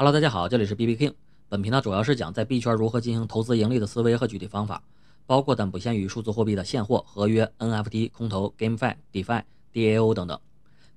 [0.00, 1.12] Hello，大家好，这里是 B B King。
[1.50, 4.82] 本频道主要是讲在币圈如何进行投资盈利的思维和具体方法，
[5.26, 9.42] 包括但不限于数字货币的现货、合约、NFT、空投、GameFi、DeFi、
[9.74, 10.40] DAO 等等。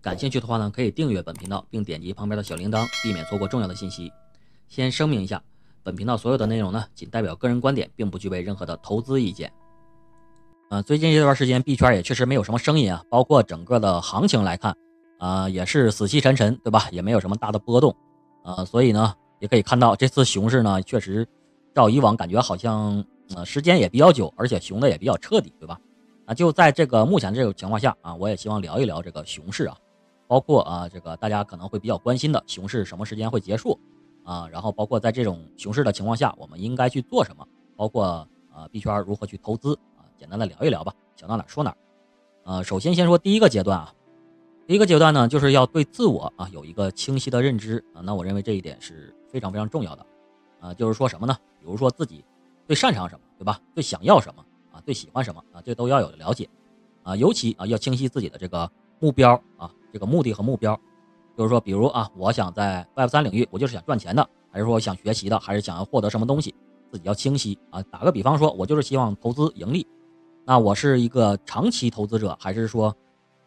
[0.02, 4.10] 感兴趣的话呢，可以订阅本频道，并点击旁边的小铃铛，避免错过重要的信息。
[4.70, 5.44] 先声明一下，
[5.84, 9.52] 本频道所有的内容呢，仅代表个人观点，并不具备任何的投资意见。
[10.70, 14.78] 呃，最近这段时间币圈也确实没有什么声音啊，包括整个的行情来看，
[15.20, 16.88] 啊，也是死气沉沉，对吧？
[16.90, 17.94] 也没有什么大的波动。
[18.44, 21.28] 呃，所以呢，也可以看到这次熊市呢，确实
[21.74, 23.04] 照以往感觉好像
[23.36, 25.80] 呃时间也比较久，而且熊的也比较彻底，对吧？
[26.26, 29.78] 啊，就在这个目前这种情况下啊，我也希望聊一聊这个熊市啊，
[30.28, 33.80] 包括啊这个大家可能会比较关心的熊市什么时间会结束
[34.24, 38.05] 啊，然后包括在这种熊市的情况下，我们应该去做什么，包括
[38.54, 41.76] 啊币圈如何去投资啊，简单的聊一聊吧，想到哪说哪。
[42.44, 43.94] 呃，首先先说第一个阶段啊。
[44.66, 47.99] 第一个阶段呢，就是要对自我啊有一个清晰的认知啊。
[48.01, 50.05] 那我认为这一点是非常非常重要的
[50.62, 50.74] 啊。
[50.74, 51.35] 就是说什么呢？
[51.60, 52.24] 比如说自己
[52.65, 53.60] 最擅长什么，对吧？
[53.73, 54.79] 最想要什么啊？
[54.85, 55.62] 最喜欢什么啊？
[55.62, 56.49] 这都要有了解
[57.04, 57.13] 啊。
[57.13, 60.79] 尤其啊，要清晰自己的这个目标啊，这个目的和目标。
[61.35, 66.56] 就是说，比如啊，我想在 Web 三领域，我就是想赚钱的，还是说想学习的，还是想要获得什么东西，
[66.90, 67.84] 自己要清晰啊。
[67.91, 69.85] 打个比方说，我就是希望投资盈利，
[70.45, 72.95] 那我是一个长期投资者，还是说？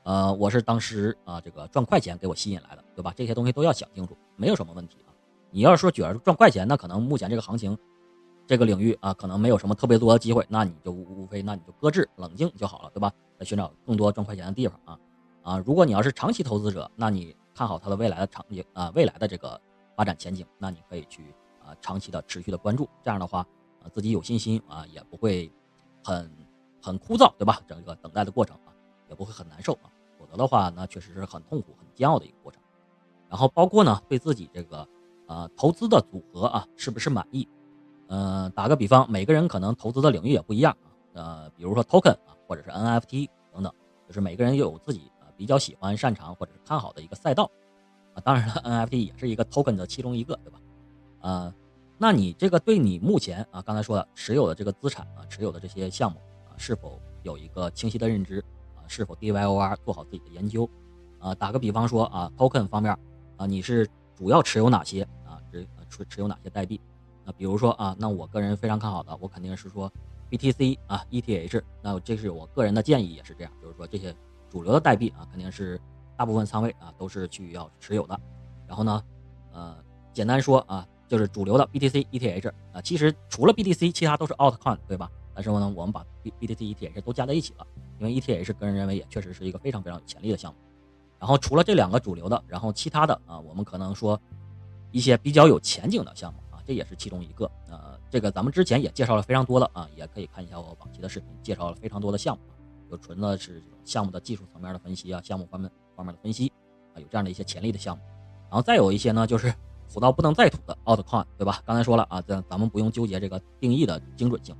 [0.06, 3.12] 呃，我是当时啊，这个赚快钱给我吸引来的，对吧？
[3.16, 5.10] 这些东西都要想清楚，没有什么问题啊。
[5.50, 7.76] 你要是说觉得赚快钱，那可能目前这个行情，
[8.46, 13.12] 这个领域啊，可能没有什么特别多的机会，那你就无无非那你就搁置冷静就好了，对吧？
[13.38, 14.98] 来寻找更多赚快钱的地方啊
[15.42, 15.58] 啊！
[15.66, 19.60] 如果你要是长期投资者，那你看好它的未来的场景啊，未来的这个
[19.96, 23.40] 发展前景，那你可以去啊长期的持续的关注，这样的话
[23.82, 25.50] 啊自己有信心啊，也不会
[26.04, 26.30] 很
[26.80, 27.60] 很枯燥，对吧？
[27.66, 28.70] 整个等待的过程啊，
[29.08, 29.90] 也不会很难受啊。
[30.36, 32.60] 的话，那确实是很痛苦、很煎熬的一个过程。
[33.28, 34.86] 然后包括呢，对自己这个
[35.26, 37.48] 呃投资的组合啊，是不是满意？
[38.08, 40.88] 嗯，打个比方，每个人可能投资的领域也不一样啊。
[41.14, 43.72] 呃，比如说 token 啊，或者是 NFT 等等，
[44.06, 47.50] 就是每个人又有自己啊比较喜欢、擅长或者是看好的一个赛道
[48.14, 48.20] 啊。
[48.22, 50.60] 当然了，NFT 也是一个 token 的其中一个，对吧？
[51.22, 51.54] 呃，
[51.98, 58.44] 那你这个对你目前啊刚才说的持有的这个资产啊，持有的这些项目啊，是否有一个清晰的认知？
[58.88, 60.68] 是否 DYOR 做好自己的研究，
[61.18, 62.96] 啊，打个比方说啊，Token 方面
[63.36, 65.40] 啊，你是主要持有哪些啊？
[65.50, 66.80] 持持持有哪些代币？
[67.24, 69.92] 那比如说啊，那我个人非常看好的，我肯定是说
[70.30, 71.62] BTC 啊，ETH。
[71.82, 74.14] 那这是我个人的建议，也是这样，就是说这些
[74.48, 75.80] 主流的代币啊，肯定是
[76.16, 78.18] 大部分仓位啊都是去要持有的。
[78.66, 79.02] 然后呢，
[79.52, 79.76] 呃，
[80.12, 85.10] 简单说啊，就是主流的 BTC、ETH 啊，其实除了 BTC，其他都是 Altcoin，对吧？
[85.34, 87.66] 但是呢，我们把 B BTC、ETH 都加在一起了。
[87.98, 90.58] 因为 ETH 个人认为也确实是一个非常非常有潜力的项目，
[91.18, 94.20] 然后除了这两个主流的，然后其他的啊，我们可能说
[94.90, 97.50] 一些比较有前景的项目啊，这也是其中一个。
[97.68, 102.42] 呃，这个咱们之前也介绍了非常多的啊，也可以看一下我往期的视频，介绍了非常多的项目，
[102.90, 106.52] 有纯的是项目的技术层面的分析啊，项目方面方面的分析
[106.94, 108.02] 啊，有这样的一些潜力的项目，
[108.50, 109.52] 然后再有一些呢，就是
[109.92, 111.62] 土到不能再土的 Altcoin，对吧？
[111.64, 114.54] 刚才说了啊，咱咱们不用纠结这个定义的精准性，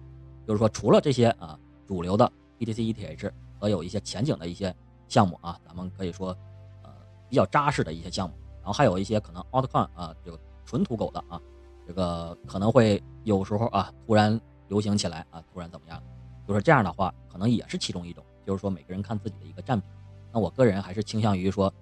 [0.47, 2.33] 就是说除了这些啊主流的。
[2.59, 4.75] BTC、ETH 和有一些前景的一些
[5.09, 6.37] 项目啊，咱们可以说，
[6.83, 6.91] 呃，
[7.29, 8.35] 比较扎实的一些项目。
[8.59, 11.41] 然后还有一些可能 Altcoin 啊，这个纯土狗的啊，
[11.87, 16.03] 这个可能会有时候啊突然流行起来啊，突然怎么样？
[16.49, 18.25] 就是这样的话，可能也是其中一种。
[18.45, 19.87] 就是说每个人看自己的一个占比。
[20.33, 21.73] 那我个人还是倾向于说，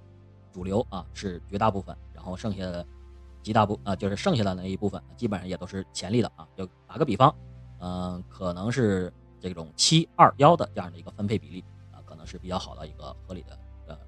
[0.53, 2.87] 主流啊是绝大部分，然后剩下的
[3.43, 6.47] 极大部啊就是剩下的那一部分，基本上也都是潜力的啊。
[6.57, 7.35] 就打个比方，
[7.81, 9.13] 嗯，可能是。
[9.49, 11.63] 这种七二幺的这样的一个分配比例
[11.93, 13.99] 啊，可能是比较好的一个合理的呃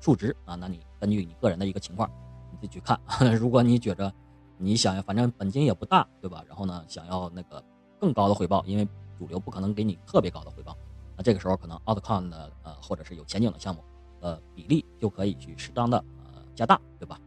[0.00, 0.54] 数值啊。
[0.54, 2.10] 那你根据你个人的一个情况，
[2.50, 2.98] 你自己去看。
[3.36, 4.10] 如果你觉着
[4.56, 6.42] 你想要，反正本金也不大，对吧？
[6.48, 7.62] 然后呢，想要那个
[8.00, 8.88] 更高的回报，因为
[9.18, 10.74] 主流不可能给你特别高的回报，
[11.16, 13.84] 那这个时候可能 Altcoin 的呃或者是有前景的项目
[14.20, 17.20] 呃比例就可以去适当的呃加大，对吧？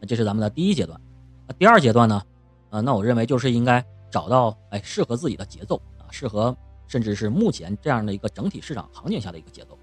[0.00, 1.00] 那这是咱们的第一阶段。
[1.48, 2.22] 那第二阶段呢？
[2.70, 5.80] 呃，那我认为就是应该找到哎适合自己的节奏。
[6.10, 6.56] 适合，
[6.86, 9.78] 甚至是目前这样的一个整体市场行情下的一个节奏。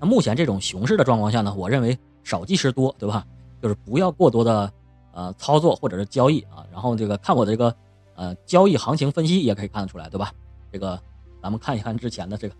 [0.00, 3.26] 那目前这种熊市的状况下呢，我认为少即是多，对吧？
[3.60, 4.72] 就是不要过多的
[5.12, 6.66] 呃操作或者是交易啊。
[6.72, 7.74] 然后这个看我的这个
[8.14, 10.32] 呃交易行情分析也可以看得出来，对吧？
[10.72, 11.00] 这个
[11.40, 12.54] 咱们看一看之前的这个，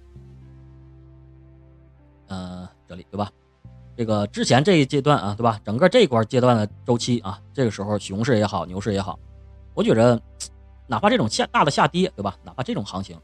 [2.29, 3.31] 呃这里对吧？
[3.97, 5.61] 这个之前这一阶段啊，对吧？
[5.65, 9.19] 整个这一块阶段的周期啊，这个时候熊市也好，牛市也好，
[9.75, 10.21] 我觉着。
[10.93, 12.37] 哪怕这种下大的下跌，对吧？
[12.45, 13.19] 哪怕这种行情，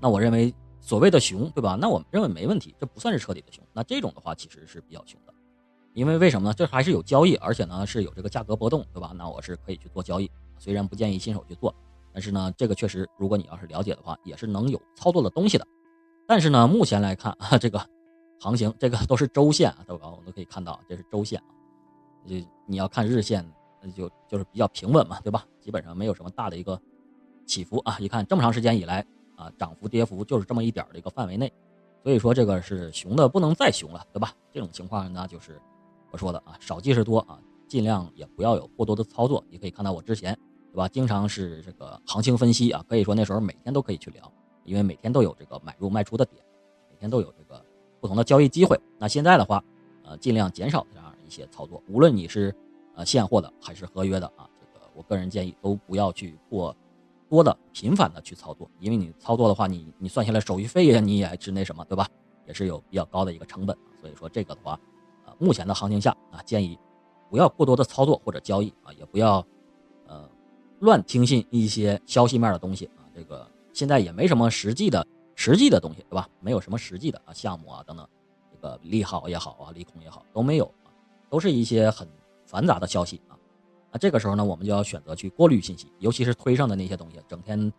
[0.00, 1.78] 那我认为所谓的熊，对吧？
[1.80, 3.64] 那我们认为没问题，这不算是彻底的熊。
[3.72, 5.32] 那这种的话，其实是比较熊的。
[5.92, 6.52] 因为为什么呢？
[6.52, 9.12] 这还是有交易，而且呢是有这个价格波动，对吧？
[9.14, 10.28] 那我是可以去做交易，
[10.58, 11.72] 虽然不建议新手去做，
[12.12, 15.64] 但是呢，这个确实，如果你要是了解的话，也是能有操作的东西的。
[16.26, 17.78] 但是呢，目前来看啊， 这个
[18.40, 20.10] 行情，这个都是周线啊，对吧？
[20.10, 21.46] 我们都可以看到，这是周线啊。
[22.26, 22.34] 就
[22.66, 23.48] 你要看日线，
[23.80, 25.46] 那就就是比较平稳嘛，对吧？
[25.60, 26.80] 基本上没有什么大的一个
[27.46, 27.96] 起伏啊。
[27.98, 29.04] 一看这么长时间以来
[29.36, 31.52] 啊，涨幅跌幅就是这么一点儿的一个范围内，
[32.02, 34.32] 所以说这个是熊的不能再熊了，对吧？
[34.52, 35.60] 这种情况那就是
[36.10, 37.38] 我说的啊，少即是多啊，
[37.68, 39.44] 尽量也不要有过多的操作。
[39.50, 40.36] 你可以看到我之前，
[40.72, 40.88] 对吧？
[40.88, 44.32] 经常是这个行情分析啊，可以说那时候每天都可以去聊。
[44.64, 46.42] 因为每天都有这个买入卖出的点，
[46.90, 47.62] 每天都有这个
[48.00, 48.80] 不同的交易机会。
[48.98, 49.62] 那现在的话，
[50.04, 51.82] 呃，尽量减少这样一些操作。
[51.86, 52.50] 无论你是
[52.94, 56.74] 呃现货的还是合约的啊，这个我个人建议都不要去过
[57.34, 62.06] 多的频繁的去操作，因为你操作的话，你你算下来手续费呀，你也是那什么，对吧？
[62.46, 63.76] 也是有比较高的一个成本。
[64.00, 64.78] 所以说这个的话，
[65.26, 66.78] 呃，目前的行情下啊，建议
[67.28, 69.44] 不要过多的操作或者交易啊，也不要
[70.06, 70.30] 呃
[70.78, 73.50] 乱听信一些消息面的东西啊，这个。
[73.72, 75.04] 现在也没什么实际的、
[75.34, 76.28] 实际的东西，对吧？
[76.38, 78.08] 没有什么实际的啊项目啊等等，
[78.52, 80.94] 这个利好也好啊，利空也好都没有啊，
[81.28, 82.06] 都是一些很
[82.46, 83.34] 繁杂的消息啊。
[83.94, 87.72] 那这个时候呢，我们就要选择去过滤信息，尤其是推上的那些东西，整天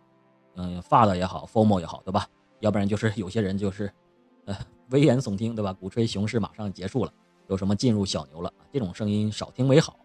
[0.54, 2.26] 嗯发的也好，formal 也好，对吧？
[2.60, 3.92] 要不然就是有些人就是
[4.46, 4.56] 呃
[4.88, 5.74] 危言耸听，对吧？
[5.74, 7.12] 鼓吹熊市马上结束了，
[7.48, 8.50] 有什么进入小牛了？
[8.72, 9.98] 这种声音少听为好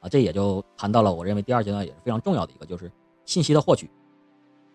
[0.00, 0.08] 啊。
[0.08, 2.90] 这也就谈到了我认为第二阶段也是非常重要的一个，就是
[3.26, 3.90] 信息的获取。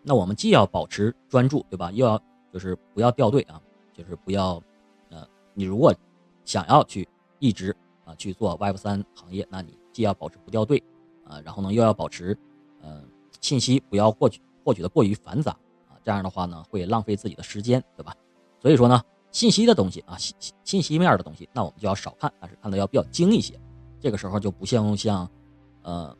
[0.04, 1.92] 那我们既要保持专注，对吧？
[1.92, 3.60] 又要就是不要掉队啊，
[3.94, 4.62] 就是不要，
[5.10, 5.92] 呃，你如果
[6.46, 7.76] 想要去一直
[8.06, 10.84] 啊去做 Web 三行业，那你既要保持不掉队
[11.24, 12.38] 啊，然后呢又要保持，
[12.82, 13.02] 呃，
[13.40, 15.52] 信息不要获取获取的过于繁杂
[15.88, 18.14] 啊，这样的话呢会浪费自己的时间，对吧？
[18.60, 19.02] 所以说呢，
[19.32, 20.36] 信息的东西啊，信
[20.66, 23.58] 信息面的东西，那我们就要少看，但是看的要比较精一些。
[24.02, 25.30] 这个时候就不像像，
[25.84, 26.14] 呃。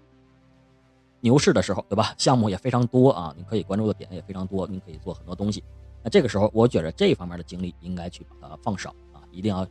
[1.22, 2.14] 牛市的时候，对吧？
[2.18, 5.64] 项目也非常多啊，你可以关注的点也非常多，你可以做很多东西。
[6.04, 9.66] 那这个时候，我觉得这方面的精力应该去把它放少啊，一定要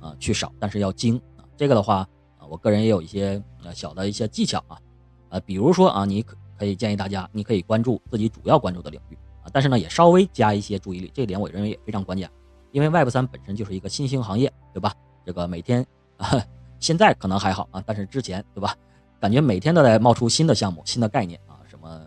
[0.00, 1.46] 啊去少，但是要精啊。
[1.56, 2.04] 这个的话，
[2.48, 4.78] 我个人也有一些呃小的一些技巧啊，
[5.30, 12.30] 呃，比如说啊，你可可以建议大家，你可以关注自己主要关注的领域啊，但是呢，也稍微加一些注意力，这点我认为也非常关键，
[12.72, 14.92] 因为 Web 三本身就是一个新兴行业，对吧？
[15.24, 15.86] 这个每天
[16.16, 16.42] 啊，
[16.80, 18.74] 现在可能还好啊，但是之前，对吧？
[19.20, 22.00] 感觉每天都在冒出新的项目、新的概念啊，什么，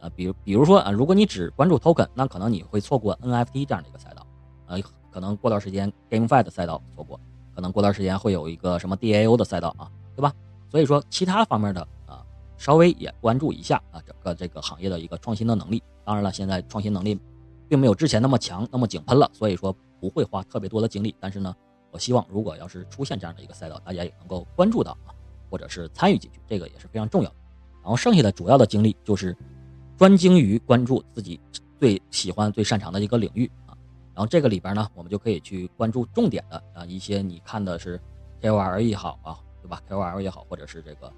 [0.00, 4.26] 呃，比如比如说啊，如果你只关注 token，那可能你会错过 NFT 这样的一个赛道，
[4.66, 4.80] 呃，
[5.10, 7.18] 可能过段时间 GameFi 的赛道错过，
[7.54, 10.32] 可能过段时间会有一个什么 DAO 的赛道啊，对吧？
[10.70, 12.24] 所以说其他方面的啊，
[12.56, 15.82] 稍微也关注一下啊，整个这个行业的一个创新的能力。
[16.04, 17.18] 当然了，现在创新能力
[17.68, 21.14] 并没有之前那么强、那么井喷了，所以说不会花特别多的精力。
[21.20, 21.54] 但是呢，
[21.90, 25.14] 我希望如果要是出现这样的一个赛道，大家也能够关注到啊。
[25.50, 27.34] 或者是参与进去，这个也是非常重要的。
[27.82, 29.36] 然后剩下的主要的精力就是
[29.98, 31.40] 专精于关注自己
[31.80, 33.50] 最喜欢、最擅长的一个领域。
[34.20, 37.98] 然后这个里边呢，我们就可以去关注重点的啊一些你看的是
[38.42, 41.10] KOL 也好啊，对吧？KOL 也好，或者是这个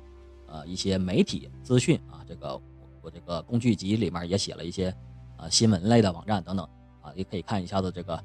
[0.46, 2.54] 呃一些媒体资讯啊，这个
[3.02, 4.94] 我这个工具集里面也写了一些
[5.37, 6.64] 啊新闻类的网站等等
[7.00, 8.16] 啊，也可以看一下子这个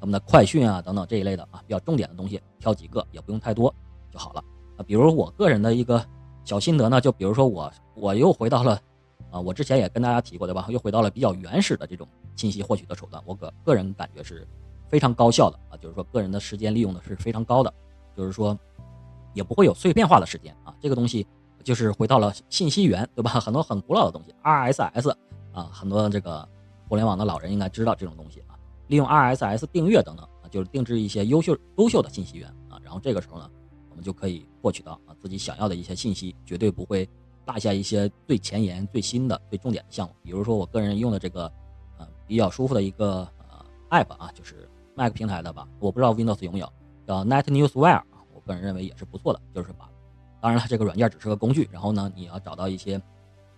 [0.00, 3.72] 他们的快讯啊等等这一类的啊比较重点的东西，挑几个也不用太多
[4.10, 4.42] 就好了。
[4.76, 6.04] 啊，比如我个人的一个
[6.42, 8.80] 小心得呢，就比如说我我又回到了，
[9.34, 10.64] 啊，我之前也跟大家提过对吧？
[10.68, 14.46] 又回到了比较原始的这种信息获取的手段，我个个人感觉是
[14.88, 17.74] 非常高效的啊，就是说个人的时间利用的是非常高的，
[18.16, 18.56] 就是说
[19.32, 20.72] 也不会有碎片化的时间啊。
[20.80, 21.26] 这个东西
[21.64, 23.32] 就是回到了信息源对吧？
[23.40, 25.10] 很多很古老的东西，RSS
[25.52, 26.48] 啊，很多这个
[26.88, 28.54] 互联网的老人应该知道这种东西啊，
[28.86, 33.50] 利用 RSS 订阅等等啊，就是定制一些优秀优秀的信息源啊，然后这个时候呢。
[33.90, 37.08] 我们就可以获取到啊自己想要的一些信息，绝对不会
[37.46, 40.14] 落下一些最前沿、最新的、最重点的项目。
[40.22, 41.50] 比如说我个人用的这个，
[41.98, 46.72] 呃，比较舒服的一个呃 app 啊，就是 Mac 平台的吧，我不知道 Windows 有没有，
[47.06, 49.40] 叫 Net Newswire，我个人认为也是不错的。
[49.54, 49.88] 就是把，
[50.40, 53.00] 当然了，这个软件只是个工具，然后呢，你要找到一些，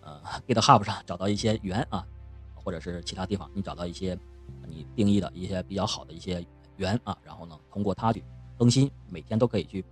[0.01, 2.07] 呃，GitHub 上找到一些源啊，
[2.55, 4.19] 或者是其他地方你找到一些
[4.67, 6.45] 你定义的一些比较好的一些
[6.77, 8.25] 源啊，然后呢，通过它去
[8.59, 9.85] 更新，每天都可以去。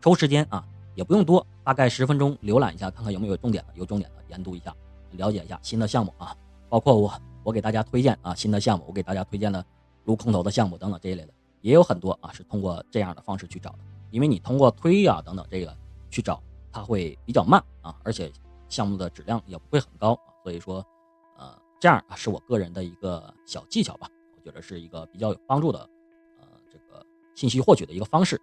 [0.00, 0.64] 抽时间啊，
[0.98, 4.74] 也不用多，大概十分钟浏览一下，看看有没有重点的，有重点的研读一下，
[5.12, 6.36] 了解一下新的项目啊，
[6.68, 9.64] 包括我我给大家推荐啊新的项目，我给大家推荐的
[10.06, 13.78] 撸空投的项目等等这一类的，也有很多啊是通过这样的方式去找的，
[14.10, 15.72] 因为你通过推啊等等这个
[16.10, 18.32] 去找，它会比较慢啊，而且
[18.68, 20.84] 项目的质量也不会很高，所以说
[21.38, 25.78] 呃这样啊是我个人的一个小技巧吧，我觉得是一个比较有帮助的
[26.40, 28.36] 呃这个信息获取的一个方式。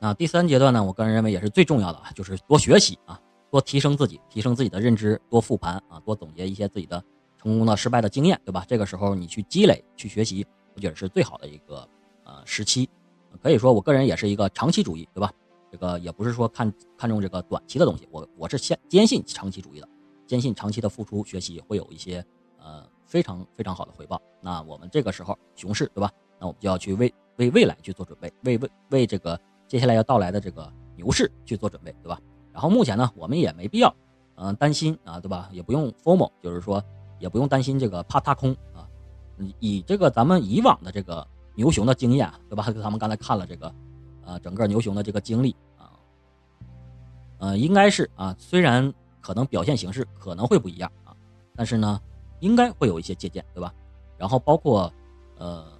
[0.00, 7.02] 那第三阶段呢，我个人认为也是最重要的啊，就是多学习啊，多提升自己，提升自己的认知，多复盘啊，多总结一些自己的
[7.36, 8.64] 成功的、失败的经验，对吧？
[8.68, 11.88] 这个时候你去积累、去学习，我觉得是最好的一个
[12.24, 12.88] 呃时期。
[13.42, 15.32] 可以说，我个人也是一个长期主义，对吧？
[15.70, 19.88] 这个也不是说看看重这个短期的东西，我我是坚坚信长期主义的，
[20.28, 22.24] 坚信长期的付出学习会有一些
[22.58, 24.22] 呃非常非常好的回报。
[24.40, 26.08] 那我们这个时候熊市，对吧？
[26.38, 29.36] 那我们就要去为为未来去做准备，为为为这个。
[29.68, 32.18] 接下来要到来的这个牛市去做准备，对吧？
[32.52, 33.94] 然后目前呢，我们也没必要，
[34.36, 35.48] 嗯，担心啊，对吧？
[35.52, 36.82] 也不用 formal，就是说
[37.18, 38.88] 也不用担心这个怕踏空啊。
[39.60, 42.64] 以这个咱们以往的这个牛熊的经验，对吧？
[42.82, 43.74] 咱们刚才看了这个，
[44.24, 45.92] 呃，整个牛熊的这个经历啊，
[47.38, 51.14] 呃，应该是啊，虽然可能表现形式可能会不一样啊，
[51.54, 52.00] 但是呢，
[52.40, 53.72] 应该会有一些借鉴，对吧？
[54.16, 54.90] 然后包括
[55.36, 55.77] 呃。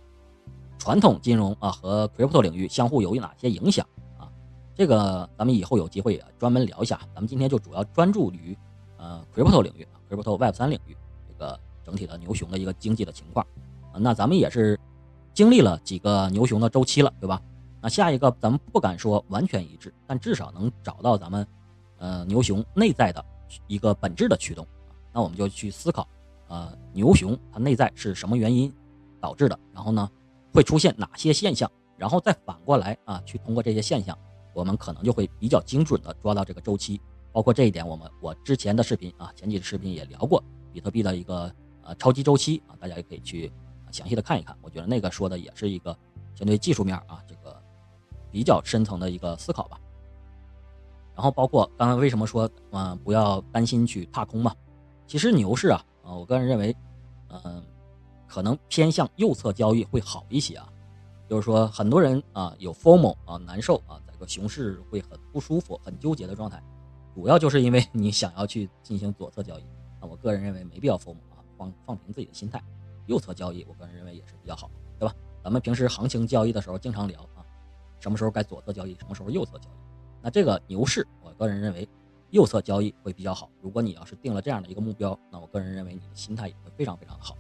[0.88, 4.32] 传统金融啊和 crypto 领域相互有哪些影响啊？
[4.74, 6.98] 这个咱们以后有机会专门聊一下。
[7.14, 8.56] 咱们今天就主要专注于
[8.96, 10.96] 呃 crypto 领域啊，crypto Web 三领域
[11.28, 13.46] 这个整体的牛熊的一个经济的情况。
[13.98, 14.80] 那咱们也是
[15.34, 17.38] 经历了几个牛熊的周期了，对吧？
[17.82, 21.46] 那下一个咱们不敢说完全一致，但至少能找到咱们
[21.98, 23.22] 呃牛熊内在的
[23.66, 24.66] 一个本质的驱动。
[25.12, 26.08] 那我们就去思考，
[26.48, 28.72] 呃牛熊它内在是什么原因
[29.20, 29.60] 导致的？
[29.74, 30.08] 然后呢？
[30.58, 34.18] 会出现哪些现象，然后再反过来啊，去通过这些现象，
[34.52, 37.00] 我们可能就会比较精准的抓到这个周期。
[37.32, 41.48] 包括这一点，我们我之前的视频啊，前几的视频也聊过比特币的一个
[41.84, 43.52] 呃超级周期啊，大家也可以去
[43.92, 44.56] 详细的看一看。
[44.60, 45.96] 我觉得那个说的也是一个
[46.34, 47.56] 相对技术面啊，这个
[48.32, 49.78] 比较深层的一个思考吧。
[51.14, 54.52] 然后包括刚刚为什么说嗯不要担心去踏空嘛？
[55.06, 56.74] 其实牛市啊啊，我个人认为
[57.44, 57.62] 嗯。
[58.28, 60.70] 可能偏向右侧交易会好一些啊，
[61.28, 66.62] 就是说很多人啊有 formal 啊难受啊，在个熊市会很不舒服、很纠结的状态，
[67.14, 69.64] 主要就是因为你想要去进行左侧交易。
[70.00, 72.62] 那我个人认为没必要 formal 啊，放放平自己的心态，
[73.06, 75.14] 右侧交易我个人认为也是比较好，对吧？
[75.42, 77.42] 咱们平时行情交易的时候经常聊啊，
[77.98, 79.78] 什么时候该左侧交易，什么时候右侧交易。
[80.20, 81.88] 那这个牛市，我个人认为
[82.30, 83.48] 右侧交易会比较好。
[83.62, 87.37] 如果你要是定了这样的一个目标，那我个人认为你的心态也会非常非常的好。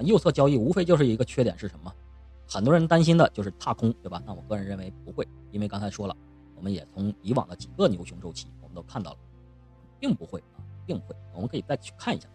[0.00, 1.92] 右侧交易无非就是一个缺点是什么？
[2.46, 4.22] 很多人担心的就是踏空，对吧？
[4.26, 6.14] 那我个人认为不会，因为刚才说了，
[6.54, 9.18] 我们也从以往的几个牛熊周期，我们都看到了，
[9.98, 11.16] 并不会啊，并不会。
[11.32, 12.28] 我们可以再去看一下，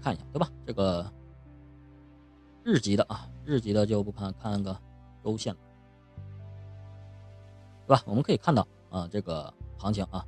[0.00, 0.50] 看一下，对吧？
[0.66, 1.12] 这个
[2.64, 4.74] 日级的啊，日级的就不看，看个
[5.22, 5.54] 周线，
[7.86, 8.02] 对吧？
[8.06, 10.24] 我们可以看到啊，这个行情啊，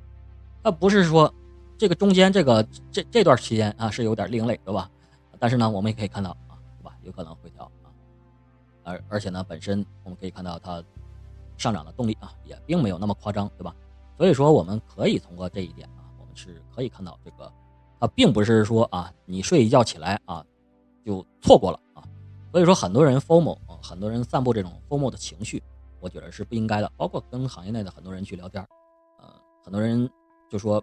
[0.61, 1.33] 它不是说。
[1.83, 4.89] 这个中间这个这这段期间啊是有点另类，对吧？
[5.37, 6.95] 但是呢，我们也可以看到啊，对吧？
[7.01, 7.91] 有可能回调啊，
[8.83, 10.81] 而而且呢，本身我们可以看到它
[11.57, 13.75] 上涨的动力啊也并没有那么夸张，对吧？
[14.17, 17.51] 所以说我们可以通过这一点啊，我们是可以看到这个
[17.99, 20.41] 它并不是说啊你睡一觉起来啊
[21.05, 22.01] 就错过了啊。
[22.53, 25.61] 所以说很多人 formal 啊，很多人散布这种 formal 的情绪，
[25.99, 26.89] 我觉得是不应该的。
[26.95, 28.65] 包括跟行业内的很多人去聊天，
[29.19, 29.27] 呃，
[29.61, 30.09] 很多人
[30.49, 30.81] 就说。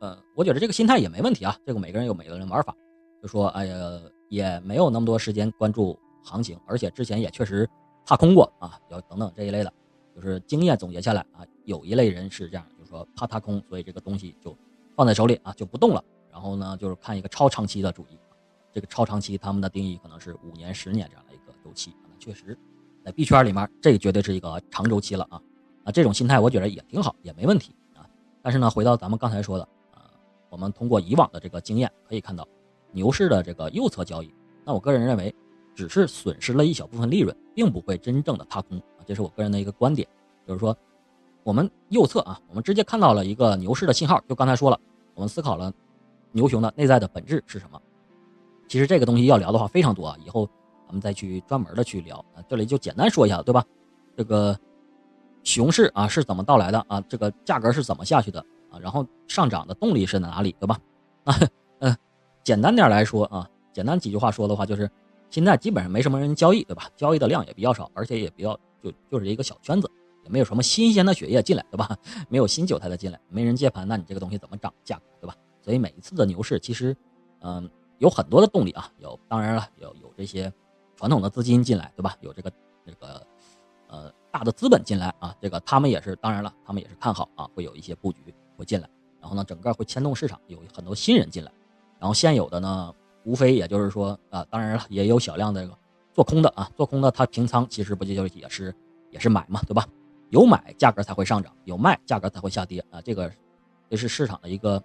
[0.00, 1.56] 呃，我觉得这个心态也没问题啊。
[1.66, 2.74] 这个每个人有每个人玩法，
[3.22, 7.68] 就说哎呀，也没有那么多时间关注行情，而且之前也确实
[8.06, 9.72] 踏空过啊，要等等这一类的，
[10.14, 14.56] 就是经验总结下来啊，有一类人是这样，就是说怕踏空，所以这个东西就
[14.96, 16.02] 放在手里啊，就不动了。
[16.30, 18.18] 然后呢，就是看一个超长期的主义，
[18.72, 21.92] 这个超长期他们的定义可能是五年、十年这样的一个周期。
[22.04, 22.56] 那确实，
[23.04, 25.40] 在币圈里面，这个绝对是一个长周期了啊。
[25.84, 27.74] 啊，这种心态我觉得也挺好，也没问题。
[28.42, 30.00] 但是呢，回到咱们刚才说的，呃，
[30.48, 32.46] 我们通过以往的这个经验可以看到，
[32.92, 34.32] 牛市的这个右侧交易，
[34.64, 35.34] 那我个人认为，
[35.74, 40.08] 只是损失了一小部分利润，并不会真正的踏空啊，这是我个人的一个观点。
[40.46, 40.74] 就是说，
[41.42, 44.80] 我们右侧啊，我们直接看到了一个牛市的信号，就刚才说了，
[45.14, 45.72] 我们思考了
[46.32, 47.80] 牛熊的内在的本质是什么。
[48.68, 50.48] 其实这个东西要聊的话非常多啊，以后
[50.86, 53.64] 咱们再去专门的去聊啊，这里就简单说一下，对吧？
[54.16, 54.58] 这个。
[55.48, 57.00] 熊市啊是怎么到来的啊？
[57.08, 58.38] 这个价格是怎么下去的
[58.70, 58.78] 啊？
[58.78, 60.78] 然后上涨的动力是哪里，对吧？
[61.24, 61.34] 啊，
[61.78, 61.96] 嗯，
[62.44, 64.90] 简单点来说啊，简单几句话说的话就是，
[65.30, 66.90] 现在基本上没什么人交易，对吧？
[66.94, 69.90] 交易的量也比较少，而且也比较就就是一个小圈子，
[70.22, 71.96] 也没有什么新鲜的血液进来，对吧？
[72.28, 75.34] 没有新韭菜的进来，没人接盘，那你这个东西怎么涨价格，对吧？
[75.62, 76.94] 所以每一次的牛市其实，
[77.40, 80.52] 嗯，有很多的动力啊，有当然了，有有这些
[80.94, 82.14] 传统的资金进来，对吧？
[82.20, 82.52] 有这个
[82.84, 83.26] 这个。
[83.90, 88.88] 呃，大的资本进来啊，这个他们也是，当然了，他们也是看好啊，会有一些布局会进来，
[89.20, 91.50] 然后呢，整个会牵动市场，有很多新人进来，
[91.98, 95.76] 然后现有的呢，无非也就是说啊，当然了，也有小量的这个
[96.14, 98.72] 做空的啊，做空的他平仓其实不就也是
[99.10, 99.84] 也是买嘛，对吧？
[100.30, 103.28] 有买价格才会上涨，有卖价格才会下跌啊，这个
[103.90, 104.80] 这是市场的一个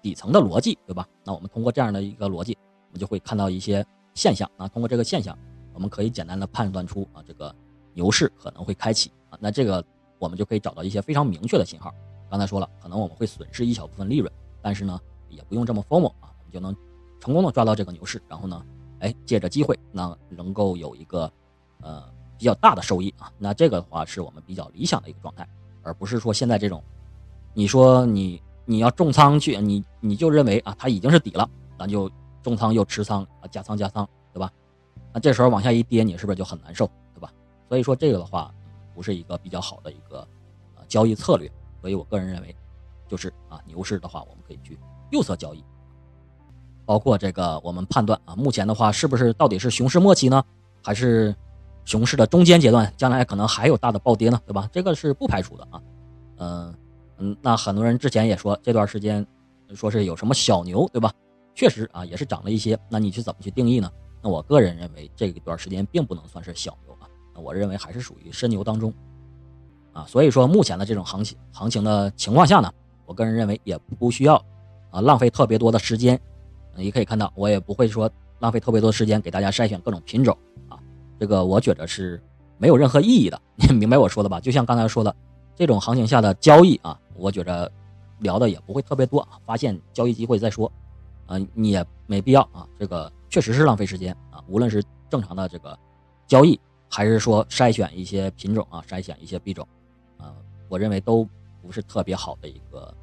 [0.00, 1.06] 底层的逻辑，对吧？
[1.26, 5.36] 那我们通过这样的一个逻辑，我们就会看到一些现象啊，通过这个现象，
[5.74, 7.54] 我们可以简单的判断出啊，这个
[7.98, 9.84] 牛市可能会开启啊，那这个
[10.20, 11.92] 我们就可以找到一些非常明确的信号。
[12.30, 16.72] 刚才说了，可能我们会损失一小部分利润，但是呢，也不用这么 formal 啊，我们就能
[17.18, 18.64] 成功的抓到这个牛市，然后呢，
[19.00, 21.28] 哎，借着机会，那能够有一个
[21.80, 22.04] 呃
[22.38, 25.44] 比较大的收益啊，那这个的话是我们比较理想的一个状态，
[25.82, 26.80] 而不是说现在这种，
[27.52, 32.08] 你说你你要重仓去，你你就认为啊它已经是底了，咱就
[32.44, 34.52] 重仓又持仓啊加仓加仓，对吧？
[35.12, 36.88] 那这时候往下一跌，你是不是就很难受，
[37.68, 38.52] 所以说这个的话，
[38.94, 40.26] 不是一个比较好的一个
[40.76, 41.50] 呃交易策略。
[41.80, 42.54] 所以我个人认为，
[43.06, 44.78] 就是啊，牛市的话，我们可以去
[45.10, 45.64] 右侧交易，
[46.84, 50.42] 包括这个我们判断啊，目前的话是不是到底是熊市末期呢，
[50.82, 51.34] 还是
[51.84, 54.68] 熊市的中间阶段，将来可能还有大的暴跌呢，对吧？
[54.72, 55.82] 这个是不排除的啊。
[56.38, 56.74] 嗯
[57.18, 59.24] 嗯，那很多人之前也说这段时间
[59.74, 61.12] 说是有什么小牛，对吧？
[61.54, 62.78] 确实啊，也是涨了一些。
[62.88, 63.90] 那你去怎么去定义呢？
[64.20, 66.76] 那我个人认为这一段时间并不能算是小，
[67.40, 68.92] 我认为还是属于深牛当中。
[69.92, 72.72] 啊，所以说目前的这种行情行情的情况下呢，
[73.04, 74.36] 我个人认为也不需要
[74.90, 76.20] 啊浪费特别多的时间。
[76.76, 80.36] 你可以看到，我也不会说浪费特别多时间给大家筛选各种品种
[80.68, 80.78] 啊，
[81.18, 82.22] 这个我觉得是
[82.58, 83.40] 没有任何意义的。
[83.56, 84.38] 你 明白我说的吧？
[84.38, 85.12] 就像刚才说的，
[85.56, 87.68] 这种行情下的交易啊，我觉着
[88.20, 90.70] 聊的也不会特别多，发现交易机会再说，
[91.26, 94.80] 啊，你也没必要啊，这个确实是浪费时间啊，无论是
[95.10, 95.76] 正常的这个
[96.28, 99.66] 交易，还是说筛选一些品种啊，筛选一些币种
[100.16, 100.34] 啊。
[100.68, 101.28] 我认为都
[101.62, 102.94] 不是特别好的一个，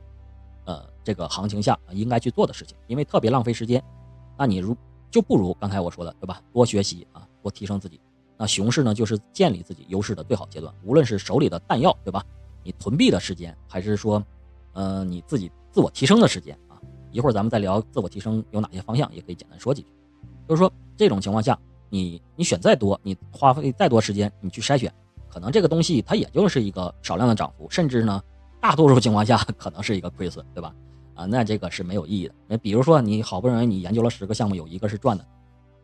[0.66, 3.84] 呃，这个行情下应该去做的事情，因为特别浪费时间。
[4.38, 4.76] 那你如
[5.10, 6.42] 就不如刚才我说的，对吧？
[6.52, 8.00] 多学习啊，多提升自己。
[8.38, 10.74] 那熊市呢，就是建立自己优势的最好阶段。
[10.84, 12.22] 无论是手里的弹药，对吧？
[12.64, 14.22] 你囤币的时间，还是说，
[14.74, 16.82] 呃，你自己自我提升的时间啊？
[17.12, 19.88] 一会儿咱们再聊自我提升有哪些方向，也可以简单说几句。
[20.50, 21.58] 就是说，这种情况下，
[21.90, 24.92] 你你选再多，你花费再多时间，你去筛选。
[25.30, 28.24] 可能这个东西它也就是一个少量的涨幅，甚至呢，
[28.62, 30.74] 大多数情况下 可能是一个亏损，对吧？
[31.14, 32.36] 啊，那这个是没有意义的。
[32.48, 35.26] 那比如说你好不容易你研究了十个项目，有一个是赚的，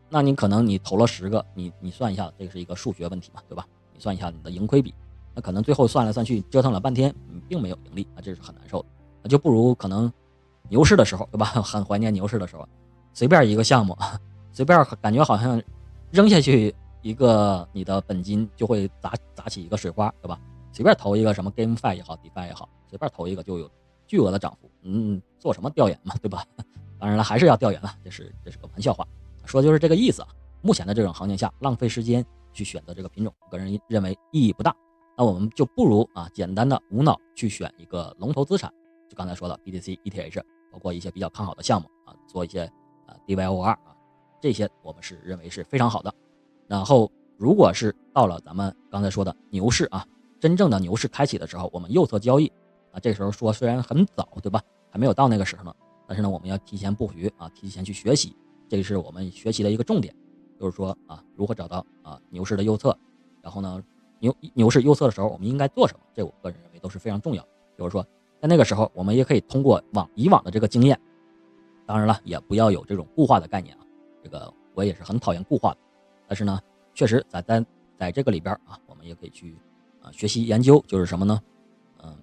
[0.08, 3.66] 那你可能你投了十个，你你算一下，这是一个数学问题嘛，对吧？
[3.94, 4.94] 你算一下你的盈亏比，
[5.34, 8.86] 那可能最后算来算去折腾了半天，你并没有盈利，那这是很难受的。
[9.22, 10.10] 那就不如可能
[10.68, 11.46] 牛市的时候，对吧？
[11.62, 12.66] 很怀念牛市的时候，
[13.12, 13.96] 随便一个项目，
[14.52, 15.62] 随便感觉好像
[16.12, 16.74] 扔下去。
[17.04, 20.38] 一个你的本金就会砸砸起一个水花，对吧？
[20.70, 23.68] 随便投一个什么 GameFi 也好，DeFi 也好，随便投一个就有
[24.06, 24.70] 巨额的涨幅。
[24.82, 26.44] 嗯，做什么调研嘛，对吧？
[27.00, 29.04] 当然了，还是要调研了，这是这是个玩笑话，
[29.44, 30.28] 说就是这个意思啊。
[30.60, 34.72] 目前的这种行情下，浪费时间去选择这个品种，个人认为意义不大。
[35.18, 38.72] 那我们就不如啊，简单的无脑去选一个龙头资产，
[39.08, 42.62] 就刚才说的 BTC、ETH，包括一些比较看好的项目啊，做一些
[43.06, 43.78] 啊 DYOR 啊，
[44.42, 46.12] 这些我们是认为是非常好的。
[46.66, 50.04] 然后，如果是到了咱们刚才说的牛市啊，
[50.40, 52.50] 真正的牛市开启的时候，我们右侧交易
[52.90, 54.60] 啊，这时候说虽然很早，对吧？
[54.90, 55.72] 还没有到那个时候呢，
[56.08, 58.36] 但是呢，我们要提前布局啊，提前去学习，
[58.68, 60.12] 这是我们学习的一个重点，
[60.58, 62.98] 就是说啊，如何找到啊牛市的右侧，
[63.40, 63.80] 然后呢，
[64.18, 66.00] 牛牛市右侧的时候，我们应该做什么？
[66.12, 67.42] 这我个人认为都是非常重要。
[67.76, 68.04] 比如说，
[68.40, 70.98] 在那个时候，我们也可以通过往以往的这个经验，
[71.86, 73.80] 当然了，也不要有这种固化的概念啊，
[74.22, 75.78] 这个我也是很讨厌固化的。
[76.28, 76.60] 但是呢，
[76.94, 77.64] 确实在在
[77.98, 79.58] 在这个里边啊，我们也可以去
[80.00, 81.40] 啊学习研究，就是什么呢？
[82.02, 82.16] 嗯，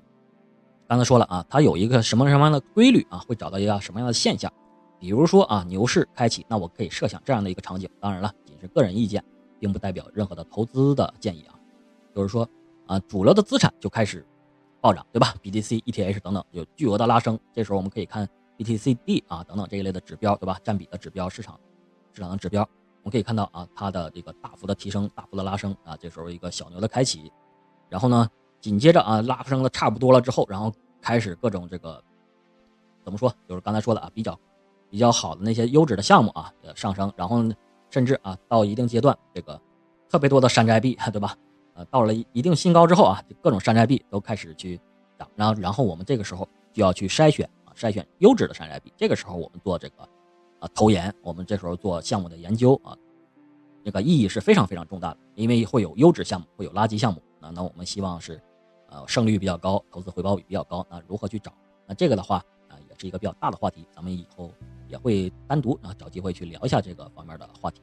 [0.88, 4.52] 刚才说了啊，它有一个什么什么样的规律啊，会找到一个什么样的现象？
[5.00, 7.90] 比如说啊，牛市开启，那我可以设想这样的一个场景。
[8.00, 9.24] 当然了，仅是个人意见，
[9.60, 11.56] 并不代表任何的投资的建议啊。
[12.14, 12.48] 就是说
[12.86, 14.26] 啊，主流的资产就开始
[14.82, 20.60] 暴涨，对吧？BTC、ETH 等等有巨额的拉升，这时候我们可以看 BTCD 啊等等这一类的指标，对吧？
[20.64, 21.58] 占比的指标，市场
[22.14, 22.62] 市场的指标。
[23.02, 27.32] 我们可以看到啊，它的这个大幅的提升，大幅的拉升啊，这时候一个小牛的开启，
[27.88, 32.04] 然后呢，紧接着啊，拉升的差不多了之后，然后开始各种这个
[33.04, 34.38] 怎么说，就是刚才说的啊，比较
[34.90, 37.42] 比较好的那些优质的项目啊上升，然后
[37.90, 39.60] 甚至啊到一定阶段，这个
[40.10, 41.36] 特别多的山寨币， 对吧？
[41.76, 44.80] 呃，到了一定新高之后啊，各种山寨币都开始去
[45.18, 50.08] 涨，然后然后我们这个时候就要去筛选啊，筛选优质的山寨币，这个时候我们做这个。
[50.60, 52.98] 啊，投研，我们这时候做项目的研究啊，
[53.84, 57.22] 这个意义是非常非常重大的，因为会有优质项目，会有垃圾项目。
[57.40, 58.42] 那那我们希望是，
[58.90, 60.86] 呃，胜率比较高，投资回报比比较高。
[60.90, 61.54] 那如何去找？
[61.88, 64.52] 那这个的话啊，也是一个比较大的话题，咱们以后
[64.88, 67.82] 也会单独啊找机会去聊一下这个方面的话题。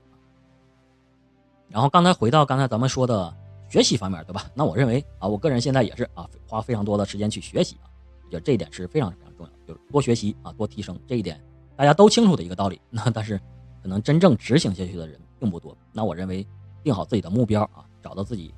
[1.69, 3.35] 然后刚才回到刚才咱们说的
[3.69, 4.49] 学习方面，对吧？
[4.55, 7.91] 那我认为啊，我个人现在也是啊，花非常多的时间去学习啊，
[8.25, 11.43] 我觉得这一点是非常非常重要，就是多学习啊，多提升这一点，
[11.77, 12.81] 大家都清楚的一个道理。
[12.91, 13.41] 那但是
[13.83, 15.77] 可能真正执行下去的人并不多。
[15.93, 16.47] 那我认为
[16.83, 18.55] 定好自己的目标啊，找到自己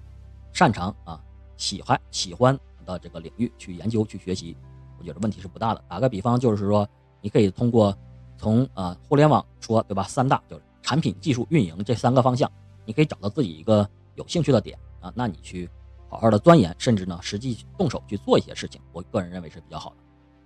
[0.52, 1.22] 擅长啊、
[1.57, 4.57] 喜欢喜欢的这个领域去研究去学习，
[4.98, 5.85] 我觉得问题是不大的。
[5.88, 6.88] 打个比方，就是说
[7.20, 7.96] 你可以通过
[8.37, 12.50] 从啊互联网说对吧，三大就是产品、技术、运营这三个方向。
[12.87, 15.68] 你可以找到自己一个有兴趣的点啊，那你去
[16.09, 19.96] 好好的钻研，甚至呢实际动手去做一些事情，我个人认为是比较好的。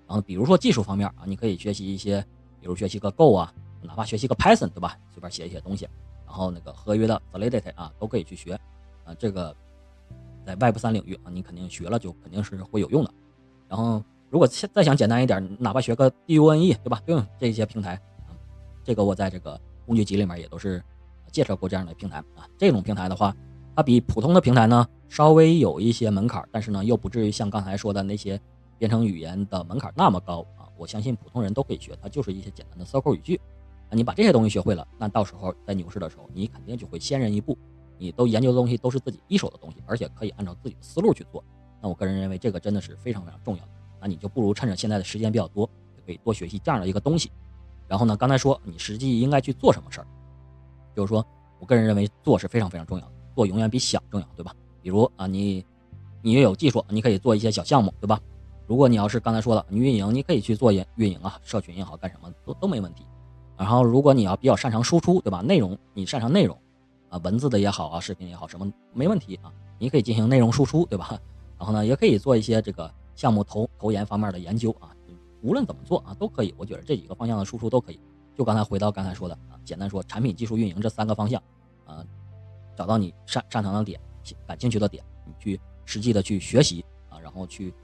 [0.08, 2.24] 然后比如说技术方面啊，你可以学习一些，
[2.62, 4.96] 比如学习个 Go 啊，哪怕学习个 Python 对吧？
[5.12, 5.86] 随便写一些东西，
[6.24, 8.54] 然后那个合约的 Solidity 啊都可以去学
[9.04, 9.12] 啊。
[9.18, 9.54] 这个
[10.46, 13.12] 在 Web 三领域啊，你肯定学了就肯定是会有用的。
[13.68, 17.02] 然后如果再想简单一点，哪怕学个 Dune 对吧？
[17.06, 17.96] 用这些平台
[18.26, 18.32] 啊，
[18.82, 20.82] 这个我在这个工具集里面也都是。
[21.32, 23.34] 介绍过这样的平台啊，这种平台的话，
[23.74, 28.38] 它比普通的平台呢稍微有一些门槛，但是呢又不至于像刚才说的那些
[28.76, 30.46] 编程语言的门槛那么高。
[30.82, 33.40] 我相信普通人都可以学，它就是一些简单的 SQL 语句。
[33.88, 37.56] 那你把这些东西学会了，那到时候在牛市的时候，你肯定就会先人一步。
[37.98, 41.44] 你都研究的东西都是自己一手的东西，而且可以按照自己的思路去做。
[41.80, 43.70] 那我个人认为这个真的是非常非常重要的。
[44.00, 45.70] 那你就不如趁着现在的时间比较多，
[46.04, 47.30] 可以多学习这样的一个东西。
[47.86, 50.06] 然后呢，刚才说你实际应该去做什么事儿。
[50.96, 51.24] 就是说，
[51.60, 54.52] 我个人认为做是非常非常重要的，做永远比想重要，对吧？
[54.82, 55.64] 比如啊，你
[56.22, 58.18] 你也有技术，你可以做一些小项目，对吧？
[58.72, 63.04] 如果你要是刚才说的，你运营，你可以去做运运营啊，社群也好，干什么都都没问题。
[63.54, 65.42] 然后，如果你要比较擅长输出，对吧？
[65.42, 66.56] 内容你擅长内容
[67.10, 71.20] 啊，文字的也好啊，视频也好，什么没问题啊，你可以进行内容输出，对吧？
[71.58, 74.88] 然后呢，也可以做一些这个项目投投研方面的研究啊，
[75.42, 76.54] 无论怎么做啊，都可以。
[76.56, 78.00] 我觉得这几个方向的输出都可以。
[78.34, 81.42] 就刚才回到刚才说的啊，简单说，产品、技术、运营这三个方向，
[81.84, 82.02] 啊，
[82.74, 84.00] 找到你擅擅长的点、
[84.46, 87.74] 感兴趣的点，你去实际的去学习啊，然后去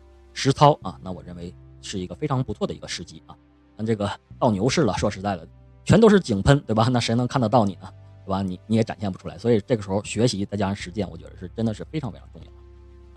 [0.41, 3.37] 实操啊，那我认为是一个非常不错的一个时机啊。
[3.77, 5.45] 那这个到牛市了，说实在的，
[5.85, 6.87] 全都是井喷，对吧？
[6.93, 7.93] 那谁能看得到你呢？
[8.25, 8.41] 对吧？
[8.41, 9.37] 你你也展现不出来。
[9.37, 12.53] 所以这个时候学习再加上实践，我觉得是真的是非常非常重要。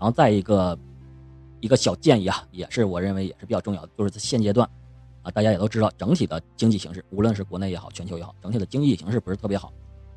[0.00, 0.76] 后再一个
[1.60, 4.68] 一个小建议啊，也是我认为也是比较重要的，就是在现阶段。
[5.22, 9.72] 啊，大家也都知道，整体的经济形势，无论是国内也好，全球也好，整体的经济形势不是特别好。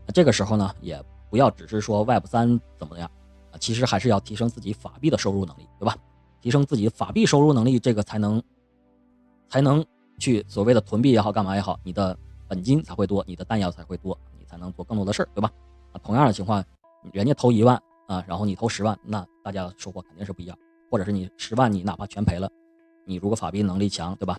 [0.08, 3.08] 那这个时候呢，也不要只是说 Web 三怎么样
[3.52, 5.96] 啊，其实还是要提升自己法币的收入能力，对吧？
[6.46, 8.40] 提升自己法币收入能力，这个才能
[9.50, 9.84] 才能
[10.20, 12.16] 去所谓的囤币也好，干嘛也好，你的
[12.48, 15.52] 本金才会多，你的弹药才会多，你才能做更多的事儿，对吧？
[15.92, 16.64] 啊，同样的情况，
[17.12, 20.56] 人家投一万啊，然后你投十万，那大家收获肯定是不一样。
[20.92, 22.48] 或者是你十万，你哪怕全赔了，
[23.06, 24.38] 你如果法币能力强，对吧？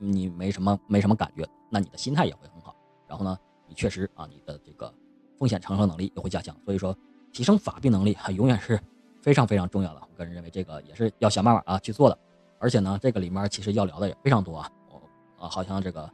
[0.00, 2.74] 你没什么没什么感觉，那你的心态也会很好。
[3.06, 4.92] 然后呢，你确实啊，你的这个
[5.38, 6.52] 风险承受能力也会加强。
[6.64, 6.92] 所以说，
[7.32, 8.76] 提升法币能力还永远是
[9.22, 10.00] 非常非常重要的。
[10.02, 12.18] 我个人认为这个也是要想办法啊去做的。
[12.58, 14.70] 而且呢，这个里面其实要聊的也非常多啊。
[14.90, 16.10] 我啊，好像这个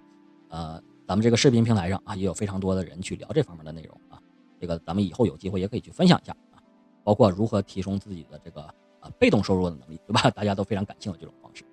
[0.48, 4.20] 呃，咱们这个视频平台上啊，也有非常多的人去聊这方面的内容啊。
[4.60, 6.62] 这个咱们以后有机会也可以去分享一下啊，
[7.02, 8.62] 包括如何提升自己的这个
[9.00, 10.28] 啊被动收入的能力，对吧？
[10.32, 11.64] 大家都非常感兴趣这种方式。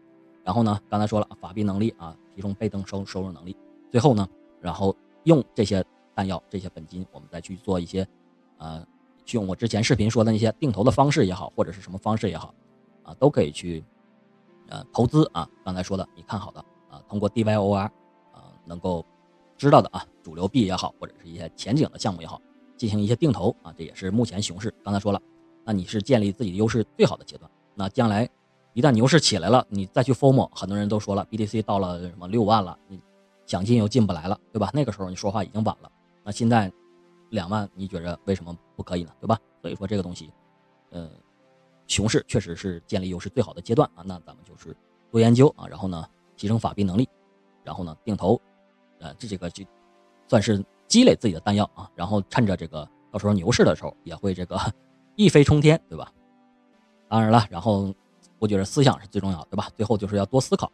[0.43, 3.56] 然后呢，刚才说了法币能力啊，提升被动收收入能力。
[3.89, 4.28] 最后呢，
[4.60, 8.06] 然后用这些弹药、这些本金，我们再去做一些，
[8.58, 8.86] 呃，
[9.25, 12.53] 去用我之前视频说的那些定投的方式也好，或者是什么方式也好，
[13.03, 13.83] 啊，都可以去，
[14.69, 15.49] 呃，投资啊。
[15.63, 16.59] 刚才说的你看好的
[16.89, 17.91] 啊，通过 DYOR 啊，
[18.65, 19.05] 能够
[19.57, 22.39] 知道的啊，主流币也好，或者是一些前景的项目也好，
[22.77, 24.73] 进行一些定投啊，这也是目前熊市。
[24.83, 25.21] 刚才说了，
[25.63, 27.49] 那你是建立自己优势最好的阶段。
[27.73, 28.29] 那将来。
[28.77, 32.99] 一旦牛市起来了，你再去 form，很多人都说了，BTC 到了什么六万了，你
[33.45, 34.69] 想进又进不来了，对吧？
[34.73, 35.89] 那个时候你说话已经晚了。
[36.25, 36.69] 那现在
[37.29, 39.11] 两万，你觉着为什么不可以呢？
[39.19, 39.39] 对吧？
[39.61, 40.31] 所以说这个东西，
[40.91, 41.09] 呃，
[41.88, 44.03] 熊市确实是建立优势最好的阶段啊。
[44.05, 44.75] 那咱们就是
[45.11, 47.07] 多研究啊，然后呢，提升法币能力，
[47.63, 48.39] 然后呢，定投，
[48.99, 49.63] 呃，这几个就
[50.27, 51.89] 算是积累自己的弹药啊。
[51.95, 54.57] 然后趁着这个到时候牛市的时候，也会这个
[55.15, 56.11] 一飞冲天，对吧？
[57.07, 57.93] 当然了，然后。
[58.38, 59.69] 我觉得思想是最重要的，对吧？
[59.75, 60.69] 最后就是要多思考，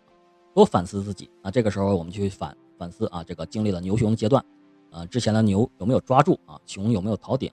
[0.53, 1.51] 多反思自己啊。
[1.51, 4.43] 这个时候我们去反反思啊，这个经历了牛熊阶段，
[4.91, 6.59] 呃，之前的牛有没有抓住啊？
[6.65, 7.51] 熊有没有逃顶？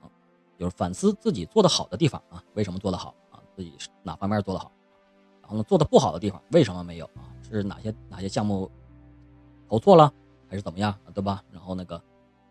[0.58, 3.40] 就是反思自己做的好的地方啊，为什么做得好啊？
[3.56, 3.72] 自己
[4.02, 4.70] 哪方面做得好？
[5.40, 7.30] 然后呢，做的不好的地方为什么没有啊？
[7.48, 8.70] 是哪些哪些项目
[9.68, 10.12] 投错了，
[10.48, 11.42] 还是怎么样，对吧？
[11.52, 11.96] 然后那个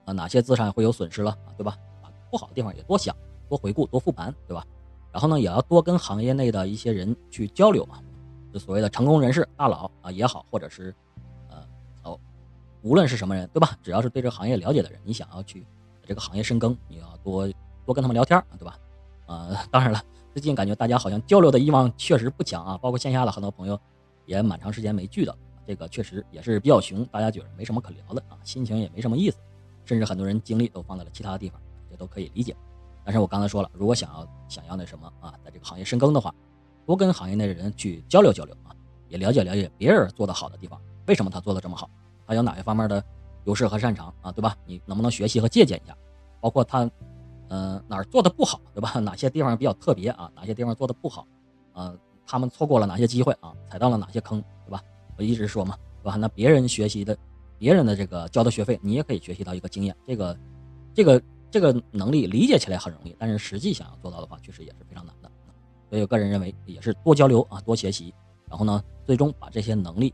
[0.05, 1.77] 啊，哪些资产会有损失了啊，对吧？
[2.01, 3.13] 啊，不好的地方也多想，
[3.49, 4.65] 多回顾，多复盘，对吧？
[5.11, 7.99] 然后呢，也要多跟行业内的一些人去交流嘛，
[8.53, 10.95] 就所谓的成功人士、大佬啊也好，或者是，
[12.87, 13.77] 无论是什么人，对吧？
[13.83, 15.65] 只要是对这个行业了解的人，你想要去
[16.05, 17.45] 这个行业深耕，你要多
[17.85, 18.79] 多跟他们聊天，对吧？
[19.25, 23.77] 呃，当然了，最近感觉大家好像交流的欲望确实不强啊，包括线下的很多朋友
[24.25, 25.35] 也蛮长时间没聚的，
[25.67, 29.37] 这个确实也是比较穷，大家觉得没什么可聊的啊，心情也没什么意思，
[29.83, 32.55] 甚至很多人精力都放在了其他地方，这都可以理解。
[33.03, 36.33] 但是我刚才说了，如果想要想要那什么啊，在这个行业深耕的话，
[36.85, 38.71] 多跟行业内的人去交流交流啊，
[39.09, 41.89] 也了解了解别人做的好的地方，为什么他做的这么好，
[42.27, 43.03] 他有哪些方面的
[43.45, 44.55] 优势和擅长啊，对吧？
[44.65, 45.97] 你能不能学习和借鉴一下？
[46.41, 46.89] 包括他。
[47.49, 48.99] 嗯，哪儿做的不好，对吧？
[48.99, 50.29] 哪些地方比较特别啊？
[50.35, 51.25] 哪些地方做的不好？
[51.71, 53.53] 啊，他们错过了哪些机会啊？
[53.69, 54.83] 踩到了哪些坑，对吧？
[55.17, 56.17] 我一直说嘛，对吧？
[56.17, 57.17] 那别人学习的，
[57.57, 59.95] 别人的这个交的学费，你也可以学习到一个经验。
[60.05, 60.37] 这个，
[60.93, 65.31] 这个，这个能力理解起来很容易，但是实际想要做到的话，确实也是非常难的。
[65.89, 68.13] 所以个人认为，也是多交流啊，多学习，
[68.49, 70.13] 然后呢，最终把这些能力，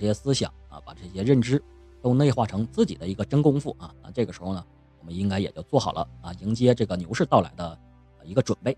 [0.00, 1.62] 这些思想啊，把这些认知
[2.00, 3.94] 都内化成自己的一个真功夫啊。
[4.02, 4.64] 那这个时候呢？
[4.98, 7.78] 我们应该也就做好了啊，迎接这个牛市到来的
[8.22, 8.76] 一个准备。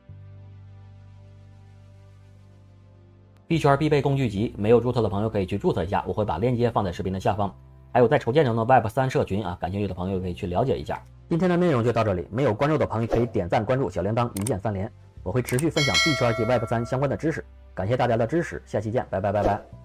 [3.48, 7.52] 币圈必备工具集，没有注册的朋友可以去注册一下，我会把链接放在视频的下方。
[7.92, 11.04] 还有在筹建中的 Web 三社群啊，感兴趣的朋友可以去了解一下。
[11.28, 14.88] 今天的内容就到这里，没有关注的朋友可以点赞关注，小铃铛一键三连，
[15.24, 17.44] 我会持续分享币圈及 Web 三相关的知识。
[17.74, 19.81] 感谢大家的支持，下期见，拜拜拜拜。